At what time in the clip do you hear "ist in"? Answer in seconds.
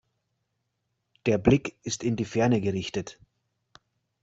1.83-2.15